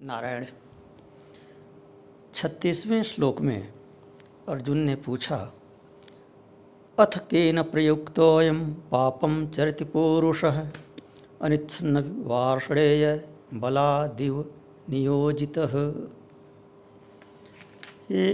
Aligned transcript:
नारायण, 0.00 0.44
छत्तीसवें 2.34 3.02
श्लोक 3.02 3.40
में 3.40 3.72
अर्जुन 4.48 4.78
ने 4.78 4.94
पूछा, 4.96 5.36
अथ 6.98 7.18
केन 7.28 7.62
प्रयुक्तोऽयं 7.62 8.62
पापम 8.90 9.34
चरति 9.46 9.84
पुरुषः 9.84 10.60
अनिच्छन्न 11.40 12.02
वार्षणेय 12.26 13.04
बलादिव 13.54 14.38
नियोजितः। 14.88 15.74
हे 18.10 18.24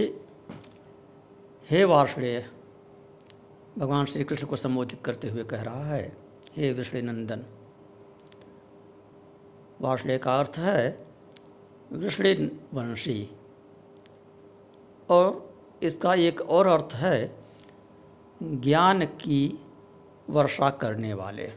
हे 1.69 1.83
वार्षणेय, 1.83 2.45
भगवान 3.77 4.05
श्री 4.05 4.23
कृष्ण 4.23 4.47
को 4.47 4.55
संबोधित 4.55 5.01
करते 5.05 5.29
हुए 5.29 5.43
कह 5.43 5.61
रहा 5.61 5.83
है, 5.85 6.15
हे 6.55 6.71
विष्णु 6.73 7.01
नंदन 7.01 7.43
वार्षणेय 9.81 10.17
का 10.17 10.37
अर्थ 10.39 10.57
है 10.59 11.06
वृषण 11.91 12.49
वंशी। 12.73 13.29
और 15.09 15.55
इसका 15.83 16.13
एक 16.13 16.41
और 16.41 16.67
अर्थ 16.67 16.89
है, 16.93 17.35
ज्ञान 18.43 19.05
की 19.05 19.59
वर्षा 20.29 20.69
करने 20.69 21.13
वाले 21.13 21.51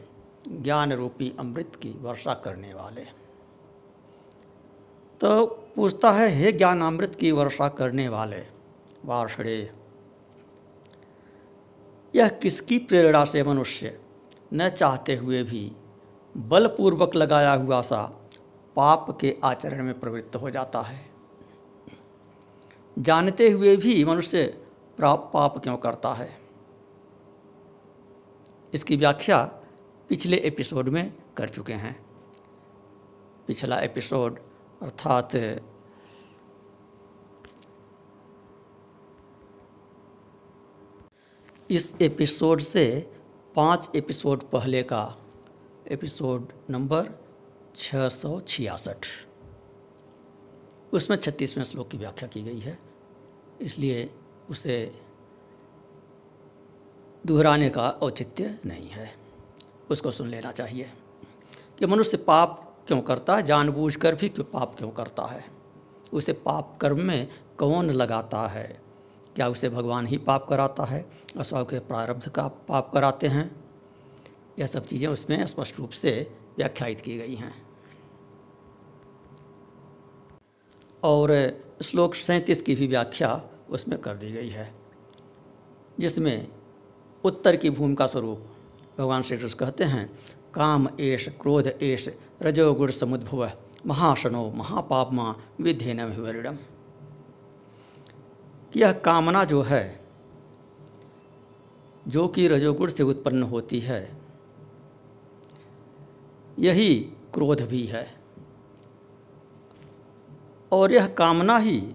ज्ञान 0.47 0.93
रूपी 0.93 1.33
अमृत 1.39 1.75
की 1.75 1.89
वर्षा 1.89 2.33
करने 2.33 2.73
वाले। 2.73 3.01
तो 5.21 5.45
पूछता 5.75 6.11
है, 6.11 6.29
हे 6.29 6.51
ज्ञान 6.51 6.81
अमृत 6.81 7.15
की 7.15 7.31
वर्षा 7.31 7.69
करने 7.69 8.09
वाले 8.09 8.43
वार्षणे 9.05 9.71
यह 12.15 12.29
किसकी 12.29 12.79
प्रेरणा 12.79 13.25
से 13.25 13.43
मनुष्य 13.43 14.01
न 14.53 14.69
चाहते 14.69 15.15
हुए 15.15 15.43
भी 15.43 15.71
बलपूर्वक 16.37 17.15
लगाया 17.15 17.53
हुआ 17.53 17.81
सा 17.81 18.20
पाप 18.75 19.17
के 19.21 19.37
आचरण 19.43 19.83
में 19.83 19.99
प्रवृत्त 19.99 20.35
हो 20.35 20.49
जाता 20.49 20.81
है। 20.81 21.11
जानते 22.99 23.49
हुए 23.49 23.77
भी 23.77 24.05
मनुष्य 24.05 24.67
पाप 25.01 25.57
क्यों 25.57 25.77
करता 25.77 26.13
है? 26.13 26.41
इसकी 28.73 28.95
व्याख्या 28.95 29.43
पिछले 30.09 30.37
एपिसोड 30.37 30.89
में 30.89 31.13
कर 31.37 31.49
चुके 31.49 31.73
हैं। 31.73 32.05
पिछला 33.47 33.79
एपिसोड 33.79 34.39
अर्थात 34.81 35.29
इस 41.69 41.95
एपिसोड 42.01 42.59
से 42.59 43.13
पाँच 43.55 43.89
एपिसोड 43.95 44.43
पहले 44.43 44.83
का 44.83 45.17
एपिसोड 45.87 46.47
नंबर 46.69 47.30
छः 47.75 48.09
सौ 48.09 48.41
छियासठ। 48.41 49.05
उसमें 50.93 51.17
छत्तीसवें 51.17 51.63
श्लोक 51.63 51.89
की 51.89 51.97
व्याख्या 51.97 52.29
की 52.29 52.43
गई 52.43 52.59
है। 52.59 52.79
इसलिए 53.61 54.13
उसे 54.49 54.99
दोहराने 57.25 57.69
का 57.69 57.89
औचित्य 57.89 58.59
नहीं 58.65 58.89
है। 58.89 59.13
उसको 59.91 60.11
सुन 60.11 60.27
लेना 60.27 60.51
चाहिए 60.51 60.91
कि 61.79 61.85
मनुष्य 61.85 62.17
पाप 62.17 62.83
क्यों 62.87 63.01
करता 63.01 63.35
है, 63.35 63.43
जानबूझकर 63.43 64.15
भी 64.15 64.29
क्यों 64.29 64.45
पाप 64.45 64.75
क्यों 64.77 64.89
करता 64.89 65.23
है? 65.23 65.45
उसे 66.13 66.33
पाप 66.33 66.77
कर्म 66.81 67.01
में 67.01 67.27
कौन 67.57 67.89
लगाता 67.89 68.47
है? 68.47 68.81
क्या 69.35 69.47
उसे 69.47 69.69
भगवान 69.69 70.07
ही 70.07 70.17
पाप 70.17 70.47
कराता 70.47 70.83
है? 70.83 71.09
अथवा 71.37 71.63
के 71.63 71.79
प्रारब्ध 71.79 72.29
का 72.29 72.47
पाप 72.47 72.91
कराते 72.93 73.27
हैं? 73.27 73.65
यह 74.59 74.67
सब 74.67 74.85
चीज़ें 74.85 75.09
उसमें 75.09 75.45
स्पष्ट 75.45 75.79
रूप 75.79 75.89
से 75.89 76.40
व्याख्यायित 76.57 76.99
की 76.99 77.17
गई 77.17 77.35
हैं। 77.35 77.53
और 81.03 81.31
श्लोक 81.83 82.15
सैंतीस 82.15 82.61
की 82.61 82.75
भी 82.75 82.87
व्याख्या 82.87 83.41
उसमें 83.69 83.99
कर 83.99 84.15
दी 84.15 84.31
गई 84.31 84.49
है, 84.49 84.73
जिसमें 85.99 86.47
उत्तर 87.23 87.55
की 87.55 87.69
भूमिका 87.69 88.07
स्वरूप 88.07 88.45
भगवान 88.97 89.21
श्री 89.21 89.37
कृष्ण 89.37 89.57
कहते 89.57 89.83
हैं, 89.83 90.09
काम 90.53 90.87
एष 90.99 91.27
क्रोध 91.41 91.67
एष 91.67 92.07
रजोगुण 92.41 92.91
समुद्भव 92.91 93.51
महाशनो 93.85 94.49
महापापमा 94.51 95.35
विधेन 95.61 96.03
विवरणम। 96.03 96.57
यह 98.75 98.91
कामना 98.91 99.43
जो 99.43 99.61
है, 99.61 99.99
जो 102.07 102.27
कि 102.27 102.47
रजोगुण 102.47 102.89
से 102.89 103.03
उत्पन्न 103.03 103.43
होती 103.43 103.79
है 103.79 104.20
यही 106.61 106.99
क्रोध 107.33 107.61
भी 107.61 107.83
है। 107.83 108.13
और 110.71 110.91
यह 110.91 111.07
कामना 111.07 111.57
ही 111.57 111.93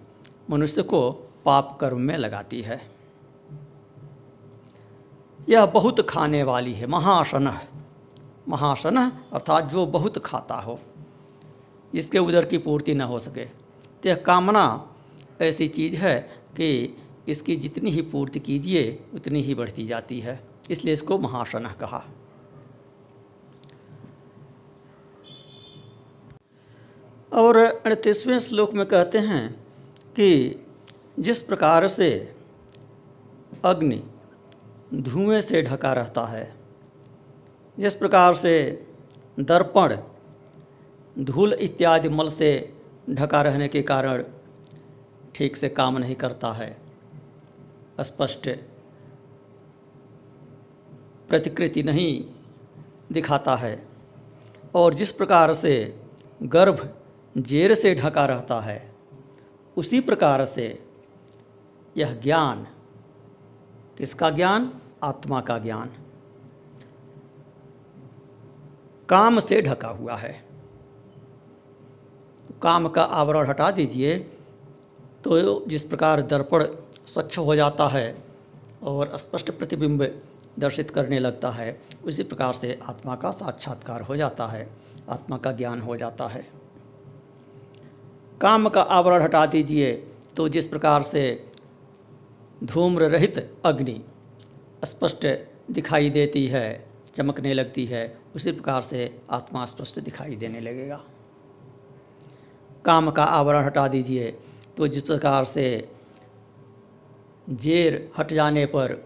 मनुष्य 0.51 0.83
को 0.83 1.11
पाप 1.45 1.79
कर्म 1.81 1.99
में 1.99 2.17
लगाती 2.17 2.63
है। 2.63 2.91
यह 5.49 5.67
बहुत 5.67 6.01
खाने 6.01 6.43
वाली 6.43 6.73
है, 6.73 6.87
महासन 6.87 7.59
महासन 8.49 8.97
अर्थात 9.33 9.65
जो 9.65 9.87
बहुत 9.87 10.19
खाता 10.19 10.55
हो, 10.55 10.81
जिसके 11.95 12.19
उदर 12.19 12.45
की 12.45 12.59
पूर्ति 12.59 12.95
न 12.95 13.01
हो 13.01 13.19
सके। 13.19 13.45
तो 14.03 14.09
यह 14.09 14.15
कामना 14.15 14.95
ऐसी 15.41 15.69
चीज़ 15.69 15.97
है 15.97 16.21
कि 16.57 16.97
इसकी 17.29 17.57
जितनी 17.57 17.91
ही 17.91 18.03
पूर्ति 18.03 18.41
कीजिए, 18.41 19.05
उतनी 19.15 19.43
ही 19.43 19.55
बढ़ती 19.55 19.87
जाती 19.87 20.21
है। 20.21 20.45
इसलिए 20.71 20.95
इसको 20.95 21.19
महासन 21.19 21.67
कहा। 21.81 22.05
और 27.37 27.57
अड़तीसवें 27.59 28.39
श्लोक 28.39 28.75
में 28.75 28.87
कहते 28.87 29.19
हैं 29.19 29.53
कि 30.17 30.61
जिस 31.21 31.43
प्रकार 31.43 31.89
से 31.89 32.35
अग्नि 33.65 34.03
धुएँ 34.95 35.41
से 35.41 35.63
ढका 35.63 35.93
रहता 35.93 36.27
है, 36.27 36.55
जिस 37.79 37.95
प्रकार 37.95 38.35
से 38.35 38.87
दर्पण, 39.41 39.97
धूल 41.19 41.53
इत्यादि 41.53 42.09
मल 42.09 42.31
से 42.31 42.77
ढका 43.11 43.43
रहने 43.43 43.69
के 43.69 43.83
कारण 43.83 44.25
ठीक 45.35 45.57
से 45.57 45.69
काम 45.69 45.99
नहीं 45.99 46.15
करता 46.15 46.53
है। 46.53 46.77
स्पष्ट 48.01 48.51
प्रतिकृति 51.29 51.83
नहीं 51.83 52.25
दिखाता 53.13 53.57
है। 53.57 53.89
और 54.75 54.95
जिस 54.95 55.13
प्रकार 55.13 55.55
से 55.55 56.01
गर्भ 56.43 56.95
जेर 57.37 57.75
से 57.75 57.95
ढका 57.95 58.25
रहता 58.25 58.61
है, 58.61 58.95
उसी 59.77 60.01
प्रकार 60.01 60.45
से 60.45 60.67
यह 61.97 62.15
ज्ञान, 62.15 62.67
किसका 63.99 64.31
ज्ञान? 64.31 64.73
आत्मा 65.03 65.41
का 65.41 65.59
ज्ञान। 65.59 65.91
काम 69.09 69.41
से 69.41 69.61
ढका 69.63 69.89
हुआ 69.89 70.17
है। 70.17 70.45
काम 72.63 72.89
का 72.89 73.03
आवरण 73.03 73.49
हटा 73.49 73.71
दीजिए 73.71 74.19
तो 75.25 75.65
जिस 75.67 75.85
प्रकार 75.85 76.23
दर्पण 76.23 76.65
स्वच्छ 77.07 77.39
हो 77.39 77.55
जाता 77.57 77.87
है 77.89 78.17
और 78.83 79.17
स्पष्ट 79.17 79.51
प्रतिबिंब 79.51 80.03
दर्शित 80.59 80.91
करने 80.91 81.19
लगता 81.19 81.51
है, 81.51 81.81
उसी 82.05 82.23
प्रकार 82.23 82.53
से 82.53 82.79
आत्मा 82.83 83.15
का 83.17 83.31
साक्षात्कार 83.31 84.03
हो 84.03 84.17
जाता 84.17 84.47
है, 84.47 84.69
आत्मा 85.09 85.37
का 85.37 85.53
ज्ञान 85.53 85.81
हो 85.81 85.97
जाता 85.97 86.27
है। 86.27 86.66
काम 88.41 88.69
का 88.69 88.83
आवरण 88.83 89.23
हटा 89.23 89.45
दीजिए 89.47 89.93
तो 90.37 90.49
जिस 90.49 90.67
प्रकार 90.67 91.03
से 91.03 91.23
धूम्र 92.65 93.09
रहित 93.11 93.39
अग्नि 93.65 94.01
स्पष्ट 94.85 95.27
दिखाई 95.71 96.11
देती 96.11 96.47
है, 96.47 96.87
चमकने 97.15 97.55
लगती 97.55 97.85
है, 97.87 98.19
उसी 98.37 98.53
प्रकार 98.53 98.83
से 98.83 99.19
आत्मा 99.31 99.65
स्पष्ट 99.67 100.01
दिखाई 100.01 100.37
देने 100.37 100.61
लगेगा। 100.61 101.01
काम 102.85 103.11
का 103.11 103.25
आवरण 103.25 103.65
हटा 103.65 103.89
दीजिए 103.89 104.31
तो 104.77 104.89
जिस 104.89 105.03
प्रकार 105.03 105.45
से 105.45 105.67
जेर 107.51 108.11
हट 108.19 108.33
जाने 108.33 108.67
पर 108.67 109.03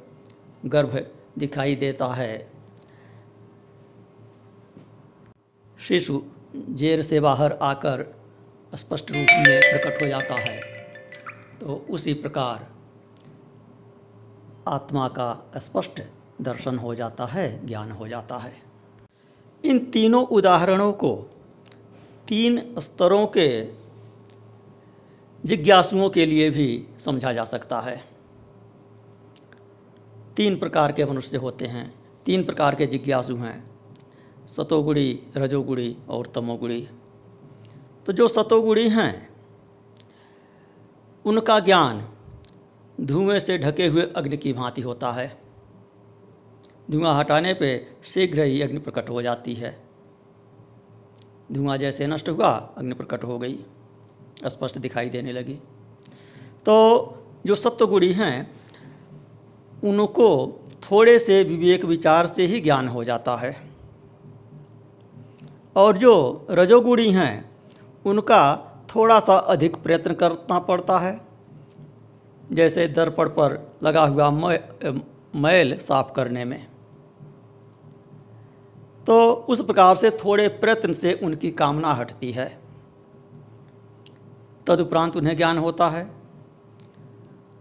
गर्भ 0.67 1.07
दिखाई 1.39 1.77
देता 1.77 2.13
है। 2.15 2.51
शिशु 5.79 6.23
जेर 6.71 7.03
से 7.03 7.21
बाहर 7.21 7.59
आकर 7.63 8.05
स्पष्ट 8.75 9.11
रूप 9.11 9.27
में 9.31 9.61
प्रकट 9.61 10.03
हो 10.03 10.09
जाता 10.09 10.35
है। 10.35 10.61
तो 11.61 11.87
उसी 11.91 12.15
प्रकार 12.15 12.71
आत्मा 14.69 15.09
का 15.09 15.53
स्पष्ट 15.57 16.03
दर्शन 16.41 16.79
हो 16.79 16.95
जाता 16.95 17.25
है, 17.27 17.67
ज्ञान 17.67 17.91
हो 17.91 18.09
जाता 18.09 18.37
है। 18.37 18.63
इन 19.65 19.79
तीनों 19.79 20.27
उदाहरणों 20.27 20.93
को 20.93 21.31
तीन 22.29 22.75
स्तरों 22.79 23.27
के 23.27 23.65
जिज्ञासुओं 25.45 26.11
के 26.11 26.27
लिए 26.27 26.51
भी 26.51 26.87
समझा 26.99 27.33
जा 27.33 27.45
सकता 27.45 27.81
है। 27.81 28.05
तीन 30.37 30.59
प्रकार 30.59 30.93
के 30.93 31.05
मनुष्य 31.05 31.37
होते 31.37 31.67
हैं, 31.67 31.95
तीन 32.27 32.45
प्रकार 32.45 32.75
के 32.75 32.87
जिज्ञासु 32.87 33.37
हैं, 33.37 33.71
सतोगुड़ी, 34.47 35.23
रजोगुड़ी 35.37 35.97
और 36.09 36.27
तमोगुणी 36.27 36.89
तो 38.07 38.13
जो 38.13 38.29
सतोगुणी 38.29 38.89
हैं, 38.89 39.31
उनका 41.25 41.61
ज्ञान 41.61 42.09
धुएँ 43.01 43.41
से 43.41 43.59
ढके 43.59 43.87
हुए 43.87 44.03
अग्नि 44.03 44.37
की 44.37 44.53
भांति 44.53 44.83
होता 44.83 45.13
है। 45.13 45.39
धुआँ 46.91 47.19
हटाने 47.19 47.55
पे 47.55 47.87
शीघ्र 48.05 48.43
ही 48.43 48.63
अग्नि 48.63 48.79
प्रकट 48.79 49.11
हो 49.11 49.23
जाती 49.23 49.55
है। 49.55 49.83
धुआँ 51.53 51.77
जैसे 51.77 52.07
नष्ट 52.07 52.29
हुआ, 52.29 52.49
अग्नि 52.49 52.95
प्रकट 52.95 53.25
हो 53.25 53.39
गई 53.39 53.59
स्पष्ट 54.47 54.79
दिखाई 54.79 55.11
देने 55.11 55.33
लगी। 55.33 55.55
तो 56.67 57.15
जो 57.47 57.55
सत्वगुणी 57.55 58.13
हैं, 58.13 58.51
उनको 59.85 60.61
थोड़े 60.91 61.19
से 61.19 61.43
विवेक 61.43 61.85
विचार 61.85 62.27
से 62.27 62.47
ही 62.47 62.61
ज्ञान 62.61 62.89
हो 62.89 63.05
जाता 63.05 63.37
है। 63.37 63.71
और 65.77 65.99
जो 65.99 66.47
रजोगुणी 66.51 67.13
हैं 67.13 67.50
उनका 68.07 68.67
थोड़ा 68.95 69.21
सा 69.21 69.35
अधिक 69.35 69.77
प्रयत्न 69.77 70.15
करना 70.15 70.59
पड़ता 70.59 70.99
है। 70.99 71.21
जैसे 72.53 72.89
दर्पण 72.89 73.29
पर 73.29 73.77
लगा 73.83 74.05
हुआ 74.05 74.31
मैल 75.37 75.79
साफ़ 75.79 76.13
करने 76.13 76.45
में। 76.45 76.67
तो 79.07 79.33
उस 79.33 79.65
प्रकार 79.65 79.97
से 79.97 80.11
थोड़े 80.11 80.49
प्रयत्न 80.49 80.93
से 80.93 81.21
उनकी 81.23 81.51
कामना 81.51 81.93
हटती 81.93 82.33
है। 82.33 82.59
तदुपरांत 84.67 85.17
उन्हें 85.17 85.37
ज्ञान 85.37 85.59
होता 85.59 85.89
है। 85.89 86.11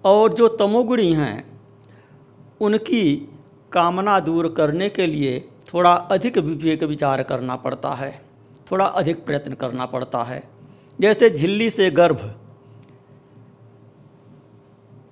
और 0.05 0.33
जो 0.33 0.47
तमोगुणी 0.47 1.13
हैं, 1.13 1.61
उनकी 2.61 3.33
कामना 3.71 4.19
दूर 4.19 4.53
करने 4.57 4.89
के 4.89 5.07
लिए 5.07 5.49
थोड़ा 5.73 5.93
अधिक 5.93 6.37
विवेक 6.37 6.83
विचार 6.83 7.23
करना 7.23 7.55
पड़ता 7.55 7.93
है। 7.93 8.28
थोड़ा 8.71 8.85
अधिक 8.85 9.25
प्रयत्न 9.25 9.53
करना 9.53 9.85
पड़ता 9.85 10.23
है। 10.23 10.49
जैसे 11.01 11.29
झिल्ली 11.29 11.69
से 11.69 11.91
गर्भ 11.91 12.39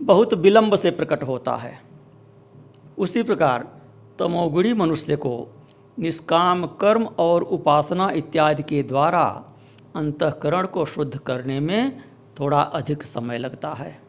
बहुत 0.01 0.33
विलंब 0.33 0.75
से 0.75 0.91
प्रकट 0.91 1.23
होता 1.23 1.55
है। 1.55 1.81
उसी 2.97 3.23
प्रकार 3.23 3.81
तमोगुणी 4.19 4.73
मनुष्य 4.73 5.15
को 5.15 5.47
निष्काम 5.99 6.65
कर्म 6.65 7.03
और 7.05 7.43
उपासना 7.43 8.09
इत्यादि 8.09 8.63
के 8.63 8.83
द्वारा 8.83 9.45
अंतकरण 9.95 10.67
को 10.67 10.85
शुद्ध 10.85 11.17
करने 11.17 11.59
में 11.59 12.03
थोड़ा 12.39 12.61
अधिक 12.61 13.03
समय 13.03 13.37
लगता 13.37 13.73
है। 13.73 14.01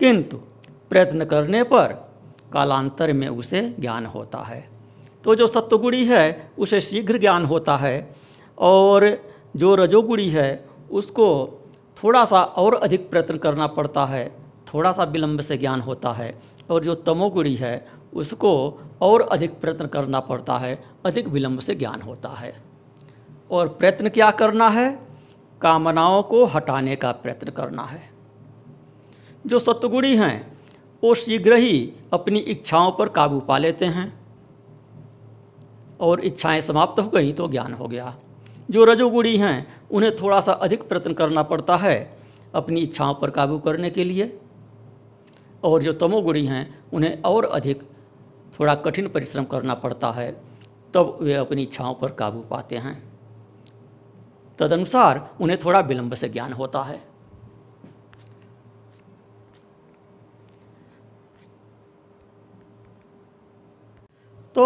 किंतु 0.00 0.36
प्रयत्न 0.90 1.24
करने 1.24 1.62
पर 1.62 2.12
कालांतर 2.52 3.12
में 3.12 3.28
उसे 3.28 3.74
ज्ञान 3.80 4.06
होता 4.06 4.38
है। 4.38 4.73
तो 5.24 5.34
जो 5.34 5.46
सत्वगुणी 5.46 6.04
है, 6.04 6.50
उसे 6.58 6.80
शीघ्र 6.80 7.18
ज्ञान 7.18 7.44
होता 7.44 7.76
है 7.76 8.16
और 8.58 9.24
जो 9.56 9.74
रजोगुणी 9.74 10.28
है, 10.28 10.66
उसको 10.90 11.50
थोड़ा 12.04 12.24
सा 12.24 12.42
और 12.42 12.74
अधिक 12.74 13.10
प्रयत्न 13.10 13.38
करना 13.38 13.66
पड़ता 13.66 14.06
है, 14.06 14.36
थोड़ा 14.74 14.92
सा 14.92 15.04
विलंब 15.04 15.40
से 15.40 15.56
ज्ञान 15.56 15.80
होता 15.80 16.12
है 16.12 16.40
और 16.70 16.84
जो 16.84 16.94
तमोगुणी 16.94 17.54
है, 17.54 17.86
उसको 18.14 18.80
और 19.00 19.20
अधिक 19.20 19.60
प्रयत्न 19.60 19.86
करना 19.86 20.20
पड़ता 20.20 20.58
है, 20.58 20.84
अधिक 21.06 21.28
विलंब 21.28 21.60
से 21.60 21.74
ज्ञान 21.74 22.02
होता 22.02 22.28
है। 22.28 22.62
और 23.50 23.68
प्रयत्न 23.68 24.08
क्या 24.08 24.30
करना 24.30 24.68
है? 24.68 25.06
कामनाओं 25.60 26.22
को 26.22 26.44
हटाने 26.44 26.96
का 26.96 27.12
प्रयत्न 27.12 27.50
करना 27.50 27.82
है। 27.82 28.10
जो 29.46 29.58
सत्वगुणी 29.58 30.16
हैं, 30.16 30.58
वो 31.04 31.14
शीघ्र 31.14 31.54
ही 31.54 31.92
अपनी 32.12 32.38
इच्छाओं 32.38 32.92
पर 32.92 33.08
काबू 33.08 33.40
पा 33.40 33.58
लेते 33.58 33.84
हैं। 33.84 34.23
और 36.04 36.20
इच्छाएँ 36.20 36.60
समाप्त 36.60 37.00
हो 37.00 37.08
गई 37.08 37.32
तो 37.32 37.48
ज्ञान 37.48 37.74
हो 37.74 37.86
गया। 37.88 38.14
जो 38.70 38.84
रजोगुणी 38.84 39.36
हैं, 39.36 39.56
उन्हें 39.90 40.14
थोड़ा 40.16 40.40
सा 40.40 40.52
अधिक 40.52 40.88
प्रयत्न 40.88 41.12
करना 41.14 41.42
पड़ता 41.42 41.76
है 41.76 41.96
अपनी 42.54 42.80
इच्छाओं 42.80 43.14
पर 43.14 43.30
काबू 43.30 43.58
करने 43.58 43.90
के 43.90 44.04
लिए। 44.04 44.38
और 45.64 45.82
जो 45.82 45.92
तमोगुणी 45.92 46.44
हैं, 46.46 46.64
उन्हें 46.92 47.22
और 47.22 47.44
अधिक 47.44 47.82
थोड़ा 48.58 48.74
कठिन 48.74 49.08
परिश्रम 49.08 49.44
करना 49.44 49.74
पड़ता 49.74 50.10
है, 50.10 50.30
तब 50.94 51.18
वे 51.20 51.34
अपनी 51.34 51.62
इच्छाओं 51.62 51.94
पर 51.94 52.10
काबू 52.12 52.40
पाते 52.40 52.76
हैं। 52.76 53.02
तदनुसार 54.58 55.28
उन्हें 55.40 55.58
थोड़ा 55.64 55.80
विलंब 55.80 56.14
से 56.14 56.28
ज्ञान 56.28 56.52
होता 56.52 56.82
है 56.82 56.98
तो 64.54 64.64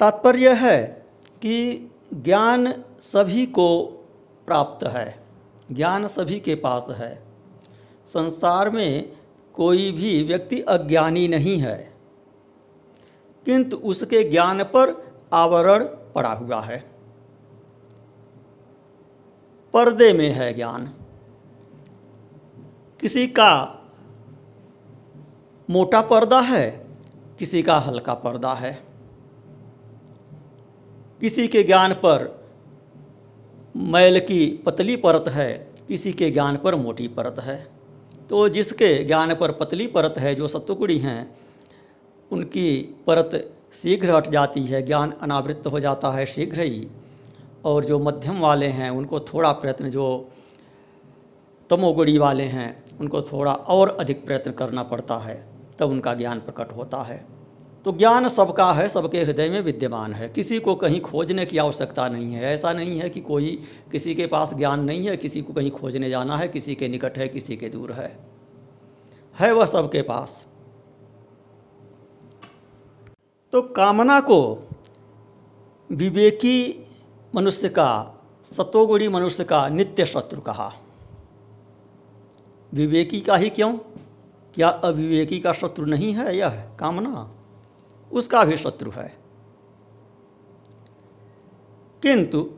तात्पर्य 0.00 0.52
है 0.54 1.06
कि 1.42 1.90
ज्ञान 2.14 2.84
सभी 3.00 3.46
को 3.46 3.66
प्राप्त 4.46 4.86
है, 4.86 5.22
ज्ञान 5.72 6.08
सभी 6.08 6.40
के 6.40 6.54
पास 6.54 6.86
है। 6.90 7.22
संसार 8.06 8.70
में 8.70 9.16
कोई 9.54 9.92
भी 9.92 10.22
व्यक्ति 10.22 10.60
अज्ञानी 10.60 11.28
नहीं 11.28 11.58
है, 11.58 11.92
किंतु 13.46 13.76
उसके 13.76 14.22
ज्ञान 14.24 14.62
पर 14.64 15.12
आवरण 15.32 15.84
पड़ा 15.84 16.32
हुआ 16.32 16.60
है। 16.60 16.84
पर्दे 19.74 20.12
में 20.12 20.30
है 20.30 20.54
ज्ञान। 20.54 20.94
किसी 23.00 23.26
का 23.26 23.52
मोटा 25.70 26.00
पर्दा 26.00 26.40
है, 26.40 26.86
किसी 27.38 27.62
का 27.62 27.78
हल्का 27.78 28.14
पर्दा 28.14 28.54
है। 28.54 28.89
किसी 31.20 31.48
के 31.48 31.62
ज्ञान 31.62 31.92
पर 31.92 32.46
मैल 33.76 34.20
की 34.20 34.62
पतली 34.66 34.96
परत 34.96 35.24
है, 35.28 35.70
किसी 35.88 36.12
के 36.12 36.30
ज्ञान 36.30 36.56
पर 36.56 36.74
मोटी 36.74 37.08
परत 37.08 37.36
है। 37.38 37.66
तो 38.30 38.48
जिसके 38.48 39.04
ज्ञान 39.04 39.34
पर 39.34 39.52
पतली 39.52 39.86
परत 39.86 40.14
है, 40.18 40.34
जो 40.34 40.48
सत्वगुणी 40.48 40.98
हैं, 40.98 41.36
उनकी 42.32 42.96
परत 43.06 43.52
शीघ्र 43.72 44.10
हट 44.10 44.28
जाती 44.28 44.64
है, 44.64 44.82
ज्ञान 44.82 45.10
अनावृत 45.10 45.62
हो 45.66 45.80
जाता 45.80 46.10
है 46.10 46.26
शीघ्र 46.26 46.60
ही। 46.60 46.88
और 47.64 47.84
जो 47.84 47.98
मध्यम 47.98 48.40
वाले 48.40 48.66
हैं, 48.66 48.90
उनको 48.90 49.20
थोड़ा 49.20 49.52
प्रयत्न, 49.52 49.90
जो 49.90 50.28
तमोगुड़ी 51.70 52.18
वाले 52.18 52.44
हैं, 52.44 52.84
उनको 53.00 53.22
थोड़ा 53.22 53.52
और 53.52 53.96
अधिक 54.00 54.26
प्रयत्न 54.26 54.50
करना 54.50 54.82
पड़ता 54.82 55.18
है, 55.18 55.46
तब 55.78 55.90
उनका 55.90 56.14
ज्ञान 56.14 56.40
प्रकट 56.40 56.72
होता 56.72 57.02
है। 57.02 57.39
तो 57.84 57.92
ज्ञान 57.92 58.28
सबका 58.28 58.72
है, 58.72 58.88
सबके 58.88 59.22
हृदय 59.22 59.48
में 59.48 59.60
विद्यमान 59.60 60.14
है। 60.14 60.28
किसी 60.28 60.60
को 60.60 60.74
कहीं 60.74 61.00
खोजने 61.00 61.46
की 61.46 61.58
आवश्यकता 61.58 62.08
नहीं 62.08 62.34
है। 62.34 62.44
ऐसा 62.44 62.72
नहीं 62.72 63.00
है 63.00 63.10
कि 63.10 63.20
कोई, 63.20 63.62
किसी 63.92 64.14
के 64.14 64.26
पास 64.26 64.54
ज्ञान 64.54 64.84
नहीं 64.84 65.08
है, 65.08 65.16
किसी 65.16 65.42
को 65.42 65.52
कहीं 65.52 65.70
खोजने 65.70 66.10
जाना 66.10 66.36
है, 66.36 66.48
किसी 66.48 66.74
के 66.74 66.88
निकट 66.88 67.18
है, 67.18 67.28
किसी 67.28 67.56
के 67.56 67.68
दूर 67.68 67.92
है। 67.92 68.18
है 69.38 69.52
वह 69.52 69.66
सबके 69.66 70.02
पास। 70.02 70.46
तो 73.52 73.62
कामना 73.62 74.20
को 74.20 74.68
विवेकी 75.92 76.86
मनुष्य 77.34 77.68
का 77.68 78.20
सतोगुणी 78.44 79.08
मनुष्य 79.08 79.44
का 79.44 79.68
नित्य 79.68 80.06
शत्रु 80.06 80.40
कहा। 80.40 80.72
विवेकी 82.74 83.20
का 83.20 83.36
ही 83.36 83.50
क्यों? 83.50 83.78
क्या 84.54 84.68
अविवेकी 84.68 85.40
का 85.40 85.52
शत्रु 85.52 85.86
नहीं 85.86 86.12
है 86.14 86.36
यह? 86.36 86.48
कामना। 86.50 87.34
उसका 88.12 88.44
भी 88.44 88.56
शत्रु 88.56 88.90
है। 88.90 89.18
किंतु 92.02 92.50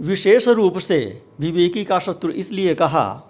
विशेष 0.00 0.48
रूप 0.48 0.78
से 0.78 1.22
विवेकी 1.40 1.84
का 1.84 1.98
शत्रु 1.98 2.32
इसलिए 2.32 2.74
कहा 2.74 3.24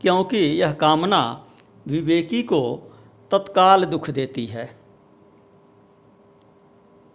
क्योंकि 0.00 0.36
यह 0.36 0.72
कामना 0.72 1.46
विवेकी 1.88 2.42
को 2.42 2.92
तत्काल 3.30 3.84
दुख 3.84 4.10
देती 4.10 4.46
है। 4.46 4.80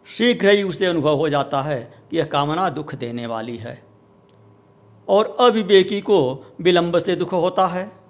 शीघ्र 0.05 0.49
ही 0.49 0.63
उसे 0.63 0.85
अनुभव 0.85 1.15
हो 1.15 1.29
जाता 1.29 1.61
है 1.61 2.03
कि 2.11 2.17
यह 2.17 2.25
कामना 2.25 2.69
दुख 2.69 2.95
देने 2.95 3.27
वाली 3.27 3.57
है 3.57 3.83
और 5.07 5.37
अविवेकी 5.39 6.01
को 6.01 6.45
विलंब 6.61 6.97
से 6.99 7.15
दुख 7.15 7.33
होता 7.33 7.67
है। 7.67 8.04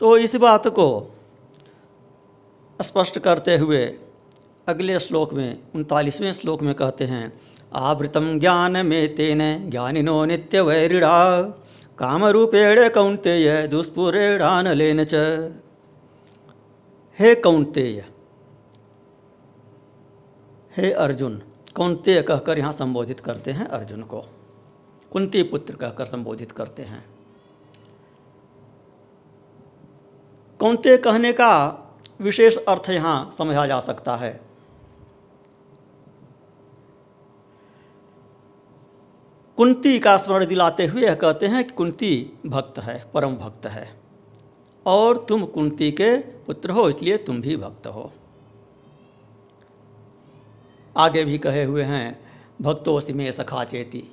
तो 0.00 0.16
इस 0.18 0.34
बात 0.36 0.66
को 0.68 0.88
स्पष्ट 2.80 3.18
करते 3.18 3.56
हुए 3.56 3.84
अगले 4.66 4.98
श्लोक 4.98 5.32
में, 5.34 5.58
उनतालीसवें 5.74 6.32
श्लोक 6.32 6.62
में 6.62 6.74
कहते 6.74 7.04
हैं 7.04 7.32
आवृतम 7.74 8.38
ज्ञान 8.38 8.86
में 8.86 9.14
तेन 9.14 9.70
ज्ञानिनो 9.70 10.24
नित्य 10.24 10.60
वैरिड़ा 10.60 11.42
कामरूपेण 11.98 12.88
कौंतेय 12.88 13.66
दुष्पुरेणान 13.66 14.68
लेन 14.68 15.04
च। 15.04 15.14
हे 17.18 17.34
कौंतेय 17.34 18.04
हे 20.76 20.92
अर्जुन 20.92 21.40
कौनते 21.76 22.20
कहकर 22.22 22.58
यहाँ 22.58 22.72
संबोधित 22.72 23.20
करते 23.20 23.50
हैं 23.50 23.66
अर्जुन 23.68 24.02
को, 24.02 24.20
कुंती 25.12 25.42
पुत्र 25.42 25.74
कहकर 25.74 26.04
संबोधित 26.04 26.52
करते 26.52 26.82
हैं। 26.82 27.04
कौनते 30.66 30.96
कहने 30.96 31.32
का 31.32 31.48
विशेष 32.20 32.56
अर्थ 32.56 32.88
यहाँ 32.90 33.30
समझा 33.30 33.66
जा 33.66 33.80
सकता 33.80 34.16
है। 34.16 34.40
कुंती 39.56 39.98
का 39.98 40.16
स्मरण 40.16 40.46
दिलाते 40.46 40.86
हुए 40.86 41.14
कहते 41.14 41.46
हैं 41.46 41.64
कि 41.64 41.74
कुंती 41.74 42.32
भक्त 42.46 42.78
है, 42.78 43.10
परम 43.14 43.36
भक्त 43.36 43.66
है। 43.66 44.00
और 44.86 45.24
तुम 45.28 45.44
कुंती 45.44 45.92
के 45.92 46.16
पुत्र 46.16 46.70
हो, 46.70 46.88
इसलिए 46.88 47.16
तुम 47.16 47.40
भी 47.40 47.56
भक्त 47.56 47.86
हो। 47.86 48.12
आगे 50.96 51.24
भी 51.24 51.38
कहे 51.38 51.64
हुए 51.64 51.82
हैं, 51.82 52.20
भक्तों 52.62 53.00
में 53.14 53.30
सखा 53.32 53.64
चेती, 53.64 54.04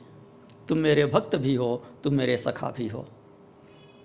तुम 0.70 0.78
मेरे 0.78 1.06
भक्त 1.06 1.36
भी 1.36 1.56
हो, 1.56 1.84
तुम 2.04 2.14
मेरे 2.14 2.38
सखा 2.38 2.74
भी 2.78 2.88
हो। 2.88 3.06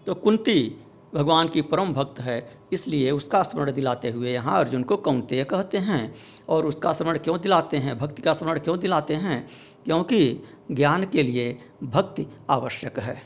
तो 0.07 0.15
कुंती 0.15 0.85
भगवान 1.15 1.49
की 1.49 1.63
परम 1.63 1.93
भक्त 1.93 2.21
है, 2.21 2.59
इसलिए 2.73 3.11
उसका 3.11 3.43
स्मरण 3.43 3.73
दिलाते 3.73 4.11
हुए 4.11 4.33
यहाँ 4.33 4.59
अर्जुन 4.59 4.83
को 4.83 4.97
कौनतेय 4.97 5.45
कहते 5.45 5.79
हैं। 5.79 6.15
और 6.49 6.67
उसका 6.67 6.93
स्मरण 6.93 7.19
क्यों 7.19 7.41
दिलाते 7.41 7.77
हैं? 7.77 7.99
भक्ति 7.99 8.23
का 8.23 8.33
स्मरण 8.33 8.59
क्यों 8.59 8.79
दिलाते 8.79 9.15
हैं? 9.15 9.49
क्योंकि 9.85 10.43
ज्ञान 10.71 11.07
के 11.07 11.23
लिए 11.23 11.59
भक्ति 11.83 12.27
आवश्यक 12.51 12.99
है। 12.99 13.23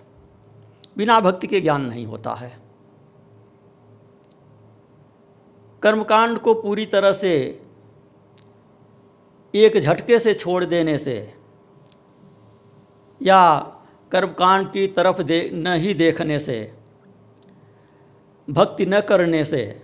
बिना 0.96 1.20
भक्ति 1.20 1.46
के 1.46 1.60
ज्ञान 1.60 1.82
नहीं 1.82 2.06
होता 2.06 2.34
है। 2.34 2.58
कर्मकांड 5.82 6.38
को 6.38 6.54
पूरी 6.54 6.86
तरह 6.86 7.12
से 7.12 7.62
एक 9.54 9.80
झटके 9.80 10.18
से 10.18 10.34
छोड़ 10.34 10.64
देने 10.64 10.98
से 10.98 11.34
या 13.22 13.58
कर्मकांड 14.12 14.72
की 14.72 14.86
तरफ़ 14.86 15.22
दे, 15.22 15.50
नहीं 15.54 15.94
देखने 15.94 16.38
से 16.38 16.74
भक्ति 18.50 18.86
न 18.86 19.00
करने 19.00 19.44
से 19.44 19.82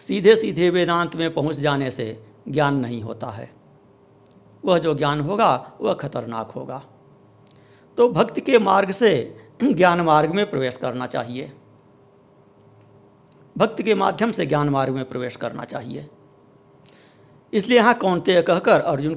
सीधे 0.00 0.36
सीधे 0.36 0.70
वेदांत 0.70 1.16
में 1.16 1.34
पहुँच 1.34 1.56
जाने 1.56 1.90
से 1.90 2.24
ज्ञान 2.48 2.76
नहीं 2.76 3.02
होता 3.02 3.26
है। 3.26 3.50
वह 4.64 4.78
जो 4.78 4.94
ज्ञान 4.94 5.20
होगा, 5.20 5.72
वह 5.80 5.94
खतरनाक 5.94 6.50
होगा। 6.50 6.82
तो 7.96 8.08
भक्ति 8.08 8.40
के 8.40 8.58
मार्ग 8.58 8.90
से 8.90 9.36
ज्ञान 9.62 10.00
मार्ग 10.00 10.30
में 10.30 10.50
प्रवेश 10.50 10.76
करना 10.76 11.06
चाहिए। 11.06 11.52
भक्ति 13.58 13.82
के 13.82 13.94
माध्यम 13.94 14.32
से 14.32 14.46
ज्ञान 14.46 14.68
मार्ग 14.68 14.94
में 14.94 15.04
प्रवेश 15.04 15.36
करना 15.36 15.64
चाहिए। 15.64 16.10
इसलिए 17.52 17.78
यहाँ 17.78 17.94
कौनते 17.94 18.42
कहकर 18.42 18.80
अर्जुन 18.80 19.14